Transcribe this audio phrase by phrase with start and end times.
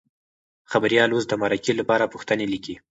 [0.71, 2.75] خبریال اوس د مرکې لپاره پوښتنې لیکي.